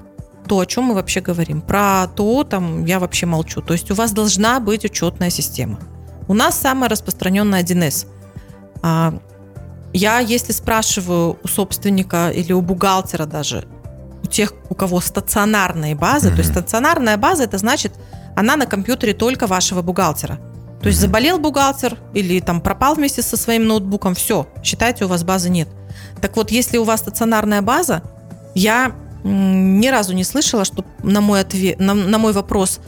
то 0.51 0.59
о 0.59 0.65
чем 0.65 0.83
мы 0.83 0.95
вообще 0.95 1.21
говорим? 1.21 1.61
Про 1.61 2.07
то, 2.13 2.43
там, 2.43 2.83
я 2.83 2.99
вообще 2.99 3.25
молчу. 3.25 3.61
То 3.61 3.71
есть 3.71 3.89
у 3.89 3.93
вас 3.93 4.11
должна 4.11 4.59
быть 4.59 4.83
учетная 4.83 5.29
система. 5.29 5.79
У 6.27 6.33
нас 6.33 6.59
самая 6.59 6.89
распространенная 6.89 7.63
1С. 7.63 8.05
А, 8.81 9.17
я, 9.93 10.19
если 10.19 10.51
спрашиваю 10.51 11.39
у 11.41 11.47
собственника 11.47 12.31
или 12.31 12.51
у 12.51 12.59
бухгалтера 12.59 13.25
даже, 13.25 13.63
у 14.21 14.27
тех, 14.27 14.51
у 14.67 14.75
кого 14.75 14.99
стационарные 14.99 15.95
базы, 15.95 16.27
mm-hmm. 16.27 16.31
то 16.31 16.37
есть 16.39 16.51
стационарная 16.51 17.15
база, 17.15 17.45
это 17.45 17.57
значит, 17.57 17.93
она 18.35 18.57
на 18.57 18.65
компьютере 18.65 19.13
только 19.13 19.47
вашего 19.47 19.81
бухгалтера. 19.81 20.37
То 20.81 20.89
есть 20.89 20.99
заболел 20.99 21.39
бухгалтер 21.39 21.97
или 22.13 22.41
там 22.41 22.59
пропал 22.59 22.95
вместе 22.95 23.21
со 23.21 23.37
своим 23.37 23.67
ноутбуком, 23.67 24.15
все, 24.15 24.49
считайте, 24.63 25.05
у 25.05 25.07
вас 25.07 25.23
базы 25.23 25.49
нет. 25.49 25.69
Так 26.19 26.35
вот, 26.35 26.51
если 26.51 26.77
у 26.77 26.83
вас 26.83 26.99
стационарная 26.99 27.61
база, 27.61 28.03
я 28.53 28.91
ни 29.23 29.87
разу 29.87 30.13
не 30.13 30.23
слышала, 30.23 30.65
что 30.65 30.85
на 31.03 31.21
мой, 31.21 31.41
ответ, 31.41 31.79
на, 31.79 31.93
на 31.93 32.17
мой 32.17 32.33
вопрос, 32.33 32.79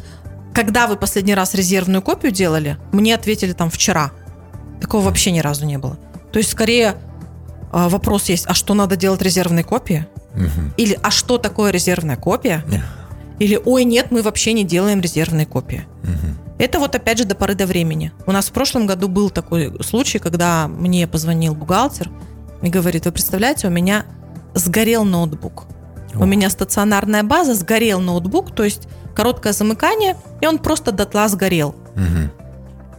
когда 0.53 0.87
вы 0.87 0.95
последний 0.95 1.35
раз 1.35 1.53
резервную 1.53 2.01
копию 2.01 2.31
делали, 2.31 2.77
мне 2.91 3.15
ответили 3.15 3.53
там 3.53 3.69
вчера. 3.69 4.11
Такого 4.81 5.03
вообще 5.03 5.31
ни 5.31 5.39
разу 5.39 5.65
не 5.65 5.77
было. 5.77 5.97
То 6.31 6.39
есть, 6.39 6.51
скорее, 6.51 6.95
а, 7.71 7.89
вопрос 7.89 8.29
есть, 8.29 8.45
а 8.47 8.53
что 8.53 8.73
надо 8.73 8.95
делать 8.95 9.21
резервной 9.21 9.63
копии? 9.63 10.05
Угу. 10.35 10.73
Или, 10.77 10.97
а 11.01 11.11
что 11.11 11.37
такое 11.37 11.71
резервная 11.71 12.17
копия? 12.17 12.63
Или, 13.39 13.59
ой, 13.63 13.83
нет, 13.83 14.07
мы 14.11 14.21
вообще 14.21 14.53
не 14.53 14.63
делаем 14.63 15.01
резервные 15.01 15.45
копии. 15.45 15.85
Угу. 16.03 16.59
Это 16.59 16.79
вот 16.79 16.95
опять 16.95 17.17
же 17.17 17.25
до 17.25 17.35
поры 17.35 17.55
до 17.55 17.65
времени. 17.65 18.11
У 18.25 18.31
нас 18.31 18.49
в 18.49 18.51
прошлом 18.51 18.85
году 18.85 19.07
был 19.07 19.29
такой 19.29 19.73
случай, 19.83 20.19
когда 20.19 20.67
мне 20.67 21.07
позвонил 21.07 21.55
бухгалтер 21.55 22.09
и 22.61 22.69
говорит, 22.69 23.05
вы 23.05 23.11
представляете, 23.11 23.67
у 23.67 23.71
меня 23.71 24.05
сгорел 24.53 25.03
ноутбук. 25.03 25.65
У 26.15 26.25
меня 26.25 26.49
стационарная 26.49 27.23
база, 27.23 27.53
сгорел 27.55 27.99
ноутбук, 27.99 28.53
то 28.53 28.63
есть 28.63 28.87
короткое 29.15 29.53
замыкание, 29.53 30.15
и 30.41 30.47
он 30.47 30.57
просто 30.57 30.91
дотла 30.91 31.27
сгорел. 31.27 31.75
Угу. 31.95 32.43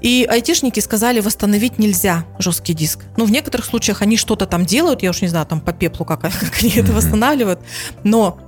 И 0.01 0.27
айтишники 0.29 0.81
сказали, 0.81 1.21
восстановить 1.21 1.79
нельзя 1.79 2.27
жесткий 2.39 2.75
диск. 2.75 3.01
Ну, 3.17 3.25
в 3.25 3.31
некоторых 3.31 3.65
случаях 3.65 4.03
они 4.03 4.17
что-то 4.17 4.47
там 4.47 4.67
делают, 4.67 5.03
я 5.03 5.11
уж 5.11 5.23
не 5.23 5.29
знаю, 5.29 5.47
там 5.47 5.61
по 5.61 5.73
пеплу, 5.73 6.05
как, 6.05 6.21
как 6.21 6.53
они 6.61 6.73
это 6.77 6.93
восстанавливают, 6.93 7.61
но 8.03 8.39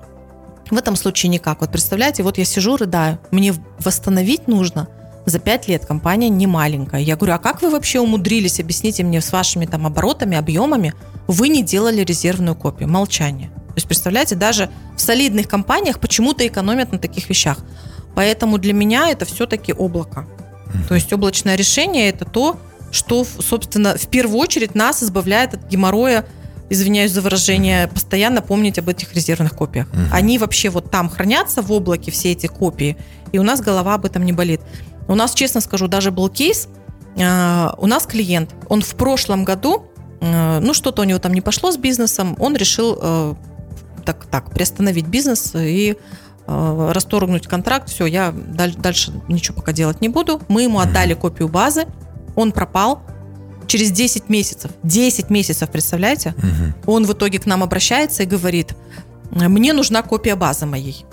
в 0.70 0.76
этом 0.76 0.96
случае 0.96 1.30
никак. 1.30 1.60
Вот 1.60 1.70
представляете, 1.70 2.22
вот 2.22 2.38
я 2.38 2.44
сижу, 2.44 2.76
рыдаю, 2.76 3.18
мне 3.30 3.54
восстановить 3.78 4.48
нужно 4.48 4.88
за 5.24 5.38
пять 5.38 5.66
лет, 5.66 5.86
компания 5.86 6.28
не 6.28 6.46
маленькая. 6.46 7.00
Я 7.00 7.16
говорю, 7.16 7.34
а 7.34 7.38
как 7.38 7.62
вы 7.62 7.70
вообще 7.70 8.00
умудрились, 8.00 8.60
объясните 8.60 9.02
мне, 9.02 9.20
с 9.20 9.32
вашими 9.32 9.66
там 9.66 9.86
оборотами, 9.86 10.36
объемами, 10.36 10.94
вы 11.26 11.48
не 11.48 11.62
делали 11.62 12.02
резервную 12.02 12.54
копию? 12.54 12.88
Молчание. 12.88 13.50
То 13.76 13.78
есть, 13.78 13.88
представляете, 13.88 14.36
даже 14.36 14.70
в 14.96 15.02
солидных 15.02 15.48
компаниях 15.48 16.00
почему-то 16.00 16.46
экономят 16.46 16.92
на 16.92 16.98
таких 16.98 17.28
вещах. 17.28 17.58
Поэтому 18.14 18.56
для 18.56 18.72
меня 18.72 19.10
это 19.10 19.26
все-таки 19.26 19.74
облако. 19.74 20.26
То 20.88 20.94
есть 20.94 21.12
облачное 21.12 21.56
решение 21.56 22.08
это 22.08 22.24
то, 22.24 22.58
что, 22.90 23.22
собственно, 23.24 23.98
в 23.98 24.08
первую 24.08 24.38
очередь 24.38 24.74
нас 24.74 25.02
избавляет 25.02 25.52
от 25.52 25.68
геморроя, 25.68 26.24
извиняюсь 26.70 27.12
за 27.12 27.20
выражение, 27.20 27.88
постоянно 27.88 28.40
помнить 28.40 28.78
об 28.78 28.88
этих 28.88 29.14
резервных 29.14 29.54
копиях. 29.54 29.88
Угу. 29.88 30.00
Они 30.10 30.38
вообще 30.38 30.70
вот 30.70 30.90
там 30.90 31.10
хранятся 31.10 31.60
в 31.60 31.70
облаке, 31.70 32.10
все 32.10 32.32
эти 32.32 32.46
копии, 32.46 32.96
и 33.32 33.38
у 33.38 33.42
нас 33.42 33.60
голова 33.60 33.92
об 33.92 34.06
этом 34.06 34.24
не 34.24 34.32
болит. 34.32 34.62
У 35.06 35.14
нас, 35.14 35.34
честно 35.34 35.60
скажу, 35.60 35.86
даже 35.86 36.10
был 36.10 36.30
кейс, 36.30 36.68
э, 37.18 37.68
у 37.76 37.86
нас 37.86 38.06
клиент, 38.06 38.54
он 38.70 38.80
в 38.80 38.94
прошлом 38.94 39.44
году, 39.44 39.84
э, 40.22 40.60
ну 40.60 40.72
что-то 40.72 41.02
у 41.02 41.04
него 41.04 41.18
там 41.18 41.34
не 41.34 41.42
пошло 41.42 41.70
с 41.70 41.76
бизнесом, 41.76 42.34
он 42.40 42.56
решил 42.56 42.98
э, 43.00 43.34
так, 44.06 44.24
так, 44.26 44.50
приостановить 44.50 45.06
бизнес 45.06 45.52
и 45.54 45.96
э, 46.46 46.90
расторгнуть 46.92 47.46
контракт. 47.46 47.90
Все, 47.90 48.06
я 48.06 48.32
дальше 48.32 49.12
ничего 49.28 49.56
пока 49.56 49.72
делать 49.72 50.00
не 50.00 50.08
буду. 50.08 50.40
Мы 50.48 50.62
ему 50.62 50.78
отдали 50.78 51.14
копию 51.14 51.48
базы, 51.48 51.84
он 52.34 52.52
пропал. 52.52 53.02
Через 53.66 53.90
10 53.90 54.28
месяцев, 54.28 54.70
10 54.84 55.28
месяцев, 55.28 55.68
представляете? 55.70 56.36
Угу. 56.38 56.92
Он 56.92 57.04
в 57.04 57.12
итоге 57.12 57.40
к 57.40 57.46
нам 57.46 57.64
обращается 57.64 58.22
и 58.22 58.26
говорит, 58.26 58.76
мне 59.32 59.72
нужна 59.72 60.02
копия 60.02 60.36
базы 60.36 60.66
моей. 60.66 61.04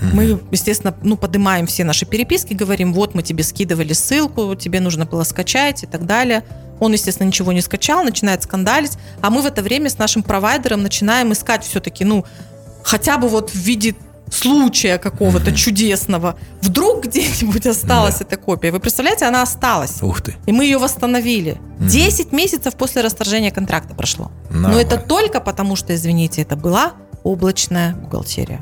Мы, 0.00 0.40
естественно, 0.50 0.94
ну, 1.02 1.16
поднимаем 1.16 1.66
все 1.66 1.84
наши 1.84 2.06
переписки, 2.06 2.54
говорим, 2.54 2.92
вот 2.92 3.14
мы 3.14 3.22
тебе 3.22 3.42
скидывали 3.42 3.92
ссылку, 3.92 4.54
тебе 4.54 4.80
нужно 4.80 5.06
было 5.06 5.24
скачать 5.24 5.82
и 5.82 5.86
так 5.86 6.06
далее. 6.06 6.44
Он, 6.80 6.92
естественно, 6.92 7.26
ничего 7.26 7.52
не 7.52 7.60
скачал, 7.60 8.04
начинает 8.04 8.42
скандалить, 8.42 8.92
а 9.20 9.30
мы 9.30 9.42
в 9.42 9.46
это 9.46 9.62
время 9.62 9.90
с 9.90 9.98
нашим 9.98 10.22
провайдером 10.22 10.82
начинаем 10.82 11.32
искать 11.32 11.64
все-таки, 11.64 12.04
ну, 12.04 12.24
хотя 12.84 13.18
бы 13.18 13.28
вот 13.28 13.50
в 13.50 13.56
виде 13.56 13.94
случая 14.30 14.98
какого-то 14.98 15.50
mm-hmm. 15.50 15.54
чудесного. 15.54 16.38
Вдруг 16.60 17.04
где-нибудь 17.06 17.66
осталась 17.66 18.18
да. 18.18 18.24
эта 18.24 18.36
копия. 18.36 18.70
Вы 18.70 18.80
представляете, 18.80 19.24
она 19.24 19.42
осталась. 19.42 20.02
Ух 20.02 20.20
ты. 20.20 20.36
И 20.46 20.52
мы 20.52 20.64
ее 20.64 20.78
восстановили. 20.78 21.60
Mm-hmm. 21.80 21.88
10 21.88 22.32
месяцев 22.32 22.74
после 22.74 23.02
расторжения 23.02 23.50
контракта 23.50 23.94
прошло. 23.94 24.30
Нормально. 24.50 24.68
Но 24.68 24.80
это 24.80 24.98
только 24.98 25.40
потому, 25.40 25.76
что, 25.76 25.94
извините, 25.94 26.42
это 26.42 26.56
была 26.56 26.92
облачная 27.24 27.94
бухгалтерия. 27.94 28.60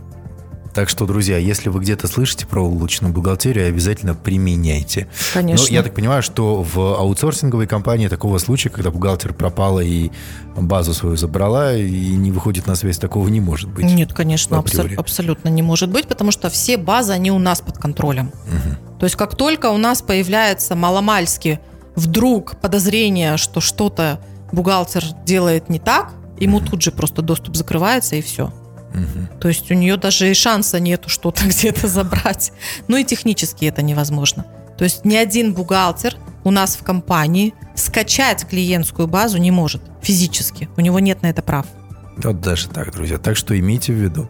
Так 0.77 0.91
что, 0.91 1.07
друзья, 1.07 1.39
если 1.39 1.71
вы 1.71 1.81
где-то 1.81 2.07
слышите 2.07 2.45
про 2.45 2.61
улучшенную 2.61 3.15
бухгалтерию, 3.15 3.67
обязательно 3.67 4.15
применяйте. 4.15 5.09
Конечно. 5.33 5.67
Но 5.71 5.75
я 5.75 5.83
так 5.83 5.95
понимаю, 5.95 6.23
что 6.23 6.63
в 6.63 6.79
аутсорсинговой 6.99 7.67
компании 7.67 8.09
такого 8.09 8.37
случая, 8.37 8.69
когда 8.69 8.91
бухгалтер 8.91 9.33
пропала 9.33 9.81
и 9.81 10.11
базу 10.55 10.93
свою 10.93 11.17
забрала 11.17 11.75
и 11.75 12.15
не 12.15 12.31
выходит 12.31 12.67
на 12.67 12.75
связь, 12.75 12.99
такого 12.99 13.27
не 13.29 13.41
может 13.41 13.71
быть. 13.71 13.87
Нет, 13.87 14.13
конечно, 14.13 14.57
абсо- 14.57 14.95
абсолютно 14.97 15.49
не 15.49 15.63
может 15.63 15.91
быть, 15.91 16.07
потому 16.09 16.31
что 16.31 16.51
все 16.51 16.77
базы, 16.77 17.15
они 17.15 17.31
у 17.33 17.39
нас 17.39 17.63
под 17.63 17.79
контролем. 17.79 18.27
Угу. 18.27 18.99
То 18.99 19.07
есть 19.07 19.17
как 19.17 19.35
только 19.35 19.71
у 19.71 19.79
нас 19.79 20.03
появляется 20.03 20.75
маломальски 20.75 21.59
вдруг 21.95 22.61
подозрение, 22.61 23.39
что 23.39 23.63
что-то 23.63 24.21
бухгалтер 24.53 25.05
делает 25.25 25.71
не 25.71 25.79
так, 25.79 26.13
ему 26.39 26.59
угу. 26.59 26.67
тут 26.67 26.83
же 26.83 26.93
просто 26.93 27.23
доступ 27.23 27.57
закрывается 27.57 28.17
и 28.17 28.21
все. 28.21 28.53
Угу. 28.97 29.41
То 29.41 29.49
есть 29.49 29.71
у 29.71 29.75
нее 29.75 29.97
даже 29.97 30.31
и 30.31 30.35
шанса 30.35 30.81
нету 30.81 31.09
что-то 31.09 31.45
где-то 31.47 31.89
забрать. 31.89 32.53
Ну 32.89 32.97
и 32.97 33.05
технически 33.05 33.67
это 33.67 33.83
невозможно. 33.83 34.47
То 34.79 34.85
есть 34.85 35.05
ни 35.05 35.17
один 35.17 35.55
бухгалтер 35.55 36.17
у 36.45 36.51
нас 36.51 36.77
в 36.77 36.83
компании 36.83 37.55
скачать 37.75 38.47
клиентскую 38.49 39.09
базу 39.09 39.39
не 39.39 39.51
может 39.51 39.83
физически. 40.03 40.69
У 40.77 40.81
него 40.81 40.99
нет 40.99 41.23
на 41.23 41.29
это 41.29 41.43
прав. 41.43 41.67
Вот 42.17 42.41
даже 42.41 42.69
так, 42.69 42.93
друзья. 42.93 43.19
Так 43.19 43.37
что 43.37 43.59
имейте 43.59 43.93
в 43.93 43.97
виду. 43.97 44.29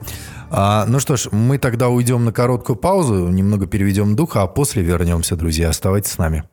А, 0.51 0.87
ну 0.87 0.99
что 0.99 1.17
ж, 1.17 1.29
мы 1.31 1.59
тогда 1.59 1.89
уйдем 1.89 2.25
на 2.25 2.33
короткую 2.33 2.77
паузу, 2.77 3.29
немного 3.29 3.67
переведем 3.67 4.17
дух, 4.17 4.37
а 4.37 4.47
после 4.47 4.83
вернемся, 4.83 5.37
друзья. 5.37 5.69
Оставайтесь 5.69 6.13
с 6.13 6.19
нами. 6.19 6.45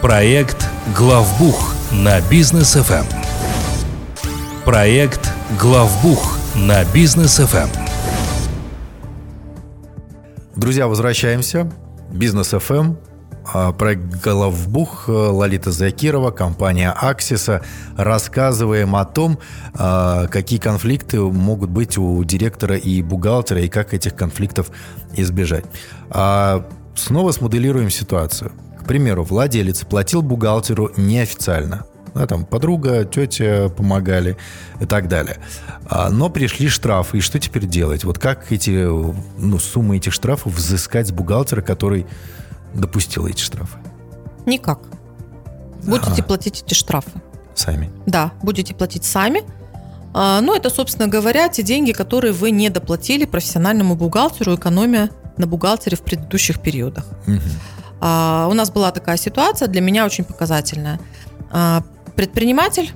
Проект 0.00 0.68
«Главбух» 0.96 1.74
на 1.92 2.20
бизнес 2.22 2.76
FM. 2.76 3.04
Проект 4.64 5.30
«Главбух» 5.60 6.41
на 6.56 6.84
бизнес 6.92 7.40
FM. 7.40 7.68
Друзья, 10.54 10.86
возвращаемся. 10.86 11.70
Бизнес 12.10 12.52
FM. 12.52 12.96
А, 13.44 13.72
проект 13.72 14.04
«Головбух», 14.22 15.08
Лолита 15.08 15.72
Закирова, 15.72 16.30
компания 16.30 16.90
«Аксиса». 16.90 17.62
Рассказываем 17.96 18.94
о 18.94 19.04
том, 19.04 19.38
а, 19.74 20.26
какие 20.26 20.58
конфликты 20.58 21.20
могут 21.20 21.70
быть 21.70 21.96
у 21.96 22.22
директора 22.22 22.76
и 22.76 23.02
бухгалтера, 23.02 23.62
и 23.62 23.68
как 23.68 23.94
этих 23.94 24.14
конфликтов 24.14 24.70
избежать. 25.14 25.64
А, 26.10 26.68
снова 26.94 27.32
смоделируем 27.32 27.90
ситуацию. 27.90 28.52
К 28.78 28.84
примеру, 28.84 29.24
владелец 29.24 29.84
платил 29.84 30.22
бухгалтеру 30.22 30.92
неофициально– 30.96 31.86
да, 32.14 32.26
там 32.26 32.44
подруга, 32.44 33.04
тетя 33.04 33.68
помогали 33.68 34.36
и 34.80 34.86
так 34.86 35.08
далее. 35.08 35.38
А, 35.86 36.10
но 36.10 36.28
пришли 36.30 36.68
штрафы, 36.68 37.18
и 37.18 37.20
что 37.20 37.38
теперь 37.38 37.66
делать? 37.66 38.04
Вот 38.04 38.18
как 38.18 38.52
эти, 38.52 38.86
ну, 39.38 39.58
суммы 39.58 39.96
этих 39.96 40.12
штрафов 40.12 40.54
взыскать 40.54 41.08
с 41.08 41.12
бухгалтера, 41.12 41.62
который 41.62 42.06
допустил 42.74 43.26
эти 43.26 43.40
штрафы? 43.40 43.78
Никак. 44.46 44.80
Будете 45.84 46.22
а. 46.22 46.24
платить 46.24 46.62
эти 46.66 46.74
штрафы. 46.74 47.10
Сами? 47.54 47.90
Да, 48.06 48.32
будете 48.42 48.74
платить 48.74 49.04
сами. 49.04 49.42
А, 50.14 50.40
ну, 50.40 50.54
это, 50.54 50.70
собственно 50.70 51.08
говоря, 51.08 51.48
те 51.48 51.62
деньги, 51.62 51.92
которые 51.92 52.32
вы 52.32 52.50
не 52.50 52.68
доплатили 52.68 53.24
профессиональному 53.24 53.94
бухгалтеру, 53.94 54.54
экономя 54.54 55.10
на 55.38 55.46
бухгалтере 55.46 55.96
в 55.96 56.02
предыдущих 56.02 56.60
периодах. 56.60 57.06
Угу. 57.26 57.40
У 58.04 58.54
нас 58.54 58.70
была 58.70 58.90
такая 58.90 59.16
ситуация, 59.16 59.68
для 59.68 59.80
меня 59.80 60.04
очень 60.04 60.24
показательная. 60.24 60.98
Предприниматель, 62.16 62.92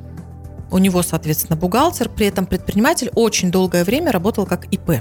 у 0.70 0.78
него, 0.78 1.02
соответственно, 1.02 1.56
бухгалтер, 1.56 2.08
при 2.08 2.26
этом 2.26 2.46
предприниматель 2.46 3.11
очень 3.14 3.50
долгое 3.50 3.85
время 3.85 4.12
работал 4.12 4.46
как 4.46 4.66
ИП. 4.66 4.88
Угу. 4.90 5.00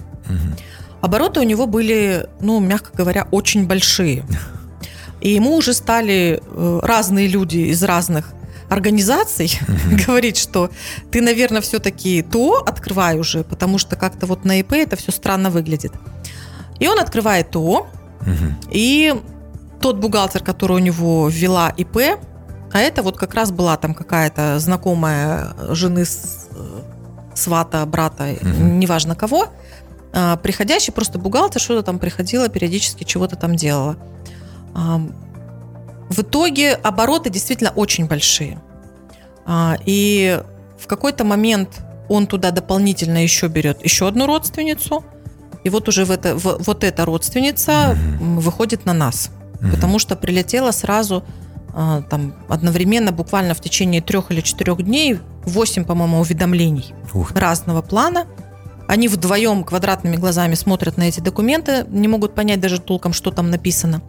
Обороты 1.02 1.40
у 1.40 1.44
него 1.44 1.68
были, 1.68 2.28
ну, 2.40 2.60
мягко 2.60 2.92
говоря, 2.96 3.28
очень 3.32 3.68
большие. 3.68 4.26
И 5.22 5.34
ему 5.34 5.56
уже 5.56 5.74
стали 5.74 6.42
э, 6.42 6.80
разные 6.84 7.28
люди 7.28 7.58
из 7.58 7.84
разных 7.84 8.34
организаций 8.70 9.60
говорить, 10.08 10.38
что 10.38 10.70
ты, 11.12 11.22
наверное, 11.22 11.62
все-таки 11.62 12.22
ТО 12.22 12.64
открывай 12.66 13.20
уже, 13.20 13.44
потому 13.44 13.78
что 13.78 13.96
как-то 13.96 14.26
вот 14.26 14.46
на 14.46 14.60
ИП 14.60 14.74
это 14.74 14.96
все 14.96 15.12
странно 15.12 15.50
выглядит. 15.50 15.94
И 16.80 16.88
он 16.88 17.00
открывает 17.00 17.52
ТО, 17.52 17.88
и 18.72 19.14
тот 19.80 19.98
бухгалтер, 19.98 20.44
который 20.44 20.78
у 20.78 20.80
него 20.80 21.30
ввела 21.30 21.70
ИП, 21.78 22.20
а 22.76 22.80
это 22.82 23.04
вот 23.04 23.16
как 23.16 23.34
раз 23.36 23.52
была 23.52 23.78
там 23.78 23.94
какая-то 23.94 24.60
знакомая 24.60 25.56
жены 25.70 26.02
э, 26.02 26.82
свата, 27.34 27.86
брата, 27.86 28.36
угу. 28.42 28.50
неважно 28.50 29.16
кого, 29.16 29.48
а, 30.12 30.36
приходящий 30.36 30.92
просто 30.92 31.18
бухгалтер, 31.18 31.62
что-то 31.62 31.84
там 31.84 32.00
приходила, 32.00 32.50
периодически 32.50 33.06
чего-то 33.06 33.38
там 33.38 33.56
делала. 33.56 33.96
В 34.74 36.20
итоге 36.20 36.74
обороты 36.74 37.30
действительно 37.30 37.72
очень 37.72 38.08
большие. 38.08 38.60
А, 39.46 39.78
и 39.86 40.44
в 40.78 40.88
какой-то 40.88 41.24
момент 41.24 41.80
он 42.10 42.28
туда 42.28 42.52
дополнительно 42.52 43.24
еще 43.24 43.48
берет 43.48 43.86
еще 43.86 44.06
одну 44.06 44.26
родственницу, 44.26 45.06
и 45.64 45.70
вот 45.70 45.88
уже 45.88 46.04
в 46.04 46.12
это, 46.12 46.36
в, 46.36 46.58
вот 46.60 46.84
эта 46.84 47.06
родственница 47.06 47.96
угу. 48.20 48.42
выходит 48.42 48.86
на 48.86 48.92
нас, 48.92 49.32
угу. 49.62 49.72
потому 49.72 49.98
что 49.98 50.18
прилетела 50.18 50.72
сразу 50.72 51.24
а, 51.24 51.45
там 51.76 52.34
одновременно, 52.48 53.12
буквально 53.12 53.54
в 53.54 53.60
течение 53.60 54.02
трех 54.02 54.32
или 54.32 54.40
четырех 54.40 54.82
дней, 54.82 55.20
восемь, 55.44 55.84
по-моему, 55.84 56.22
уведомлений 56.22 56.94
Ух. 57.14 57.32
разного 57.32 57.82
плана. 57.82 58.28
Они 58.88 59.10
вдвоем 59.10 59.64
квадратными 59.64 60.16
глазами 60.16 60.54
смотрят 60.56 60.96
на 60.96 61.04
эти 61.04 61.20
документы, 61.20 61.86
не 61.90 62.08
могут 62.08 62.34
понять 62.34 62.62
даже 62.62 62.80
толком, 62.80 63.12
что 63.12 63.32
там 63.32 63.50
написано. 63.50 64.02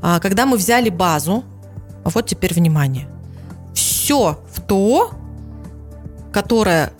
А, 0.00 0.20
когда 0.20 0.46
мы 0.46 0.56
взяли 0.56 0.88
базу, 0.88 1.44
вот 2.04 2.26
теперь 2.26 2.54
внимание, 2.54 3.08
все 3.74 4.42
в 4.50 4.60
ТО, 4.62 5.10
которое 6.32 6.92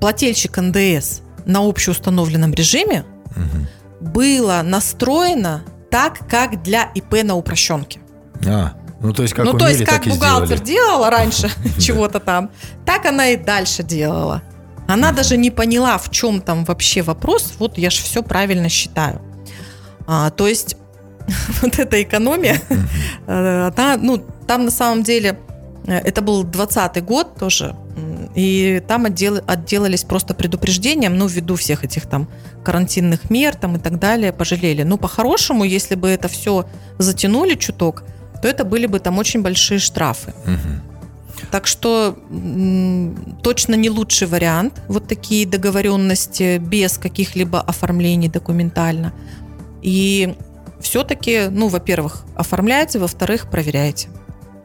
плательщик 0.00 0.58
НДС 0.58 1.20
на 1.46 1.66
общеустановленном 1.66 2.52
режиме, 2.52 3.06
угу. 3.30 4.10
было 4.12 4.60
настроено 4.62 5.62
так, 5.90 6.28
как 6.28 6.62
для 6.62 6.90
ИП 6.94 7.22
на 7.22 7.36
упрощенке. 7.36 8.00
А, 8.46 8.74
ну 9.04 9.12
то 9.12 9.22
есть 9.22 9.34
как 9.34 9.44
Ну 9.44 9.50
умели, 9.50 9.64
то 9.64 9.70
есть 9.70 9.84
как 9.84 10.06
бухгалтер 10.06 10.60
делала 10.60 11.10
раньше 11.10 11.50
чего-то 11.78 12.20
там, 12.20 12.50
так 12.86 13.04
она 13.04 13.28
и 13.28 13.36
дальше 13.36 13.82
делала. 13.82 14.42
Она 14.88 15.12
даже 15.12 15.36
не 15.36 15.50
поняла, 15.50 15.98
в 15.98 16.10
чем 16.10 16.40
там 16.40 16.64
вообще 16.64 17.02
вопрос. 17.02 17.54
Вот 17.58 17.78
я 17.78 17.90
же 17.90 18.02
все 18.02 18.22
правильно 18.22 18.68
считаю. 18.68 19.20
А, 20.06 20.30
то 20.30 20.48
есть 20.48 20.76
вот 21.62 21.78
эта 21.78 22.02
экономия, 22.02 22.60
э, 23.26 23.70
она, 23.76 23.96
ну, 23.98 24.24
там 24.46 24.64
на 24.64 24.70
самом 24.70 25.02
деле, 25.02 25.38
э, 25.86 25.98
это 25.98 26.22
был 26.22 26.42
20 26.42 27.04
год 27.04 27.36
тоже, 27.38 27.76
и 28.34 28.82
там 28.88 29.04
отдел, 29.04 29.40
отделались 29.46 30.04
просто 30.04 30.34
предупреждением, 30.34 31.16
ну, 31.16 31.26
ввиду 31.26 31.54
всех 31.56 31.84
этих 31.84 32.06
там 32.06 32.28
карантинных 32.64 33.30
мер 33.30 33.54
там 33.54 33.76
и 33.76 33.78
так 33.78 33.98
далее, 33.98 34.32
пожалели. 34.32 34.82
Ну, 34.82 34.98
по-хорошему, 34.98 35.64
если 35.64 35.94
бы 35.94 36.08
это 36.08 36.28
все 36.28 36.66
затянули 36.98 37.54
чуток, 37.54 38.04
то 38.44 38.48
это 38.48 38.66
были 38.66 38.84
бы 38.84 39.00
там 39.00 39.16
очень 39.16 39.40
большие 39.40 39.78
штрафы. 39.78 40.34
Так 41.50 41.66
что 41.66 42.18
точно 43.42 43.74
не 43.74 43.88
лучший 43.88 44.28
вариант. 44.28 44.82
Вот 44.86 45.08
такие 45.08 45.46
договоренности 45.46 46.58
без 46.58 46.98
каких-либо 46.98 47.58
оформлений 47.58 48.28
документально. 48.28 49.14
И 49.80 50.34
все-таки, 50.78 51.46
ну, 51.50 51.68
во-первых, 51.68 52.26
оформляйте, 52.36 52.98
во-вторых, 52.98 53.48
проверяйте. 53.50 54.08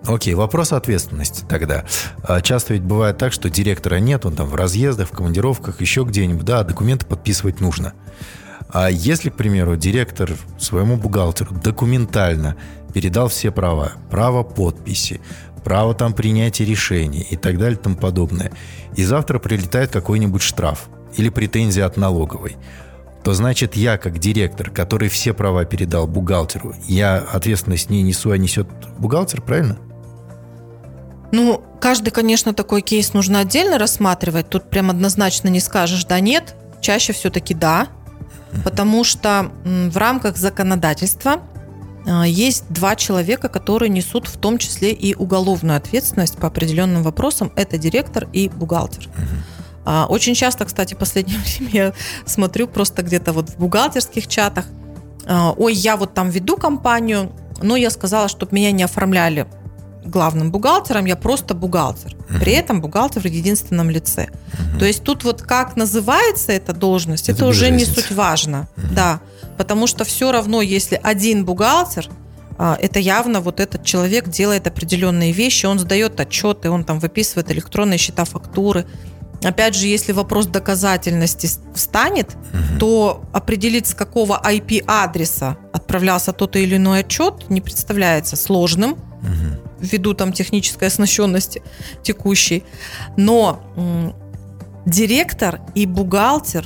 Окей, 0.06 0.34
вопрос 0.34 0.74
ответственности 0.74 1.46
тогда. 1.48 1.86
А 2.24 2.42
часто 2.42 2.74
ведь 2.74 2.84
бывает 2.84 3.18
так, 3.18 3.32
что 3.32 3.50
директора 3.50 3.96
нет, 4.02 4.26
он 4.26 4.36
там 4.36 4.50
в 4.50 4.56
разъездах, 4.56 5.08
в 5.08 5.12
командировках, 5.12 5.80
еще 5.80 6.04
где-нибудь. 6.04 6.44
Да, 6.44 6.66
документы 6.66 7.06
подписывать 7.06 7.62
нужно. 7.62 7.94
А 8.72 8.90
если, 8.90 9.30
к 9.30 9.36
примеру, 9.36 9.76
директор 9.76 10.32
своему 10.58 10.98
бухгалтеру 10.98 11.56
документально 11.56 12.56
передал 12.94 13.28
все 13.28 13.52
права, 13.52 13.94
право 14.10 14.44
подписи, 14.44 15.22
право 15.64 15.94
там 15.94 16.14
принятия 16.14 16.66
решений 16.66 17.26
и 17.30 17.36
так 17.36 17.58
далее 17.58 17.78
и 17.78 17.82
тому 17.82 17.96
подобное, 17.96 18.52
и 18.96 19.04
завтра 19.04 19.40
прилетает 19.40 19.92
какой-нибудь 19.92 20.42
штраф 20.42 20.90
или 21.16 21.30
претензия 21.30 21.86
от 21.86 21.98
налоговой– 21.98 22.58
то 23.24 23.34
значит 23.34 23.76
я, 23.76 23.98
как 23.98 24.18
директор, 24.18 24.70
который 24.70 25.10
все 25.10 25.34
права 25.34 25.66
передал 25.66 26.08
бухгалтеру, 26.08 26.76
я 26.88 27.18
ответственность 27.18 27.90
не 27.90 28.02
несу, 28.02 28.32
а 28.32 28.38
несет 28.38 28.68
бухгалтер, 28.98 29.42
правильно? 29.42 29.78
Ну, 31.32 31.62
каждый, 31.80 32.12
конечно, 32.12 32.54
такой 32.54 32.82
кейс 32.82 33.14
нужно 33.14 33.40
отдельно 33.40 33.78
рассматривать. 33.78 34.50
Тут 34.50 34.70
прям 34.70 34.90
однозначно 34.90 35.50
не 35.50 35.60
скажешь 35.60 36.06
да-нет. 36.06 36.56
Чаще 36.82 37.14
все-таки 37.14 37.54
да. 37.54 37.90
Потому 38.64 39.04
что 39.04 39.52
в 39.64 39.98
рамках 39.98 40.38
законодательства 40.38 41.42
а, 42.06 42.26
есть 42.26 42.66
два 42.70 42.96
человека, 42.96 43.50
которые 43.50 43.90
несут 43.90 44.28
в 44.28 44.38
том 44.38 44.58
числе 44.58 44.92
и 44.92 45.16
уголовную 45.16 45.78
ответственность 45.78 46.38
по 46.38 46.48
определенным 46.48 47.04
вопросам. 47.04 47.52
Это 47.56 47.78
директор 47.78 48.28
и 48.34 48.50
бухгалтер. 48.50 49.04
Uh-huh. 49.04 49.60
А, 49.86 50.06
очень 50.08 50.34
часто, 50.34 50.66
кстати, 50.66 50.94
в 50.94 50.98
последнее 50.98 51.40
время 51.46 51.72
я 51.72 51.94
смотрю 52.26 52.68
просто 52.68 53.02
где-то 53.02 53.34
вот 53.34 53.50
в 53.50 53.58
бухгалтерских 53.58 54.28
чатах, 54.28 54.66
а, 55.26 55.54
ой, 55.58 55.74
я 55.74 55.98
вот 55.98 56.14
там 56.14 56.30
веду 56.30 56.58
компанию, 56.58 57.32
но 57.62 57.76
я 57.76 57.90
сказала, 57.90 58.28
чтобы 58.28 58.56
меня 58.56 58.72
не 58.72 58.84
оформляли 58.84 59.48
главным 60.10 60.52
бухгалтером, 60.52 61.06
я 61.06 61.16
просто 61.16 61.54
бухгалтер. 61.54 62.16
При 62.40 62.54
этом 62.54 62.82
бухгалтер 62.82 63.22
в 63.22 63.26
единственном 63.26 63.90
лице. 63.90 64.28
То 64.80 64.86
есть 64.86 65.04
тут 65.04 65.24
вот 65.24 65.42
как 65.42 65.76
называется 65.76 66.52
эта 66.52 66.74
должность, 66.74 67.30
это, 67.30 67.40
это 67.40 67.48
уже 67.48 67.70
не 67.72 67.86
суть 67.86 68.12
важно. 68.12 68.68
Да, 68.96 69.20
потому 69.58 69.88
что 69.88 70.04
все 70.04 70.32
равно, 70.32 70.62
если 70.62 71.00
один 71.02 71.46
бухгалтер, 71.46 72.10
а, 72.58 72.78
это 72.80 73.00
явно 73.00 73.40
вот 73.40 73.62
этот 73.62 73.86
человек 73.86 74.28
делает 74.28 74.68
определенные 74.68 75.32
вещи, 75.32 75.66
он 75.66 75.80
сдает 75.80 76.20
отчеты, 76.20 76.70
он 76.70 76.84
там 76.84 77.00
выписывает 77.00 77.50
электронные 77.52 77.98
счета, 77.98 78.26
фактуры, 78.26 78.86
Опять 79.44 79.76
же, 79.76 79.88
если 79.88 80.12
вопрос 80.12 80.48
доказательности 80.48 81.50
встанет, 81.74 82.36
угу. 82.36 82.80
то 82.80 83.24
определить, 83.32 83.88
с 83.88 83.94
какого 83.94 84.42
IP-адреса 84.44 85.58
отправлялся 85.72 86.34
тот 86.34 86.56
или 86.56 86.76
иной 86.76 87.00
отчет, 87.00 87.50
не 87.50 87.62
представляется 87.62 88.36
сложным, 88.36 88.94
угу. 88.94 89.78
ввиду 89.80 90.14
там 90.14 90.34
технической 90.34 90.90
оснащенности 90.90 91.62
текущей. 92.04 92.64
Но 93.16 93.64
м, 93.78 94.14
директор 94.86 95.62
и 95.74 95.86
бухгалтер 95.86 96.66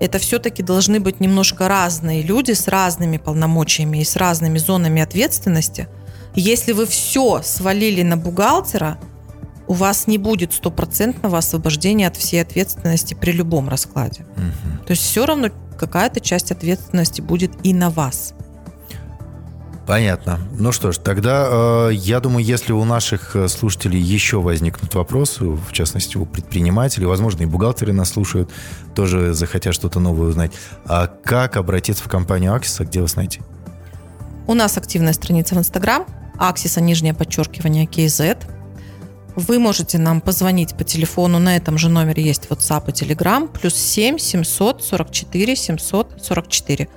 это 0.00 0.18
все-таки 0.18 0.64
должны 0.64 0.98
быть 0.98 1.20
немножко 1.20 1.68
разные 1.68 2.22
люди 2.22 2.50
с 2.50 2.66
разными 2.66 3.18
полномочиями 3.18 3.98
и 3.98 4.04
с 4.04 4.16
разными 4.16 4.58
зонами 4.58 5.00
ответственности. 5.00 5.86
Если 6.34 6.72
вы 6.72 6.86
все 6.86 7.40
свалили 7.44 8.02
на 8.02 8.16
бухгалтера, 8.16 8.98
у 9.72 9.74
вас 9.74 10.06
не 10.06 10.18
будет 10.18 10.52
стопроцентного 10.52 11.38
освобождения 11.38 12.06
от 12.06 12.18
всей 12.18 12.42
ответственности 12.42 13.14
при 13.14 13.32
любом 13.32 13.70
раскладе. 13.70 14.26
Угу. 14.36 14.84
То 14.84 14.90
есть 14.90 15.02
все 15.02 15.24
равно 15.24 15.48
какая-то 15.78 16.20
часть 16.20 16.52
ответственности 16.52 17.22
будет 17.22 17.52
и 17.62 17.72
на 17.72 17.88
вас. 17.88 18.34
Понятно. 19.86 20.38
Ну 20.58 20.72
что 20.72 20.92
ж, 20.92 20.98
тогда 20.98 21.88
э, 21.88 21.94
я 21.94 22.20
думаю, 22.20 22.44
если 22.44 22.74
у 22.74 22.84
наших 22.84 23.34
э, 23.34 23.48
слушателей 23.48 23.98
еще 23.98 24.42
возникнут 24.42 24.94
вопросы, 24.94 25.46
в 25.46 25.72
частности 25.72 26.18
у 26.18 26.26
предпринимателей, 26.26 27.06
возможно, 27.06 27.44
и 27.44 27.46
бухгалтеры 27.46 27.94
нас 27.94 28.10
слушают, 28.10 28.50
тоже 28.94 29.32
захотят 29.32 29.74
что-то 29.74 30.00
новое 30.00 30.28
узнать, 30.28 30.52
а 30.84 31.06
как 31.06 31.56
обратиться 31.56 32.04
в 32.04 32.08
компанию 32.08 32.54
Аксиса, 32.54 32.84
где 32.84 33.00
вас 33.00 33.16
найти? 33.16 33.40
У 34.46 34.52
нас 34.52 34.76
активная 34.76 35.14
страница 35.14 35.54
в 35.54 35.58
Инстаграм, 35.58 36.04
Аксиса, 36.38 36.82
нижнее 36.82 37.14
подчеркивание, 37.14 37.86
KZ. 37.86 38.36
Вы 39.36 39.58
можете 39.58 39.98
нам 39.98 40.20
позвонить 40.20 40.74
по 40.74 40.84
телефону, 40.84 41.38
на 41.38 41.56
этом 41.56 41.78
же 41.78 41.88
номере 41.88 42.22
есть 42.22 42.46
WhatsApp 42.48 42.88
и 42.88 42.92
Telegram, 42.92 43.48
плюс 43.48 43.74
7 43.74 44.18
744 44.18 45.56
744. 45.56 46.88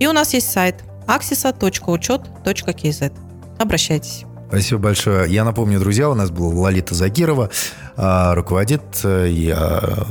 И 0.00 0.06
у 0.06 0.12
нас 0.12 0.34
есть 0.34 0.50
сайт 0.50 0.84
axisa.учет.kz. 1.06 3.12
Обращайтесь. 3.58 4.24
Спасибо 4.48 4.80
большое. 4.80 5.32
Я 5.32 5.44
напомню, 5.44 5.80
друзья, 5.80 6.10
у 6.10 6.14
нас 6.14 6.30
была 6.30 6.54
Лолита 6.54 6.94
Загирова, 6.94 7.50
а, 7.96 8.34
руководит 8.34 8.82
э, 9.02 9.28
и 9.28 9.50
а, 9.50 10.06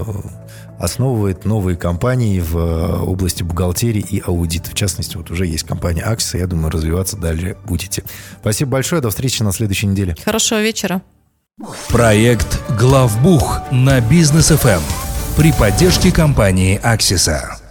основывает 0.80 1.46
новые 1.46 1.78
компании 1.78 2.40
в 2.40 2.58
э, 2.58 3.02
области 3.04 3.44
бухгалтерии 3.44 4.02
и 4.02 4.22
аудита. 4.26 4.72
В 4.72 4.74
частности, 4.74 5.18
вот 5.18 5.32
уже 5.32 5.46
есть 5.46 5.64
компания 5.64 6.02
Аксиса. 6.02 6.38
Я 6.38 6.48
думаю, 6.48 6.72
развиваться 6.72 7.16
далее 7.16 7.56
будете. 7.66 8.04
Спасибо 8.42 8.72
большое. 8.72 9.02
До 9.02 9.10
встречи 9.10 9.44
на 9.44 9.54
следующей 9.54 9.88
неделе. 9.88 10.16
Хорошего 10.24 10.62
вечера. 10.62 11.02
Проект 11.90 12.60
«Главбух» 12.80 13.62
на 13.70 14.02
Бизнес 14.02 14.48
ФМ 14.50 14.82
при 15.38 15.52
поддержке 15.52 16.12
компании 16.12 16.80
Аксиса. 16.82 17.63